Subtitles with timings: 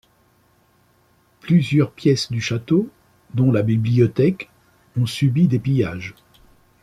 [1.41, 2.89] Plusieurs pièces du château,
[3.35, 4.49] dont la bibliothèque
[4.97, 6.15] ont subi des pillages.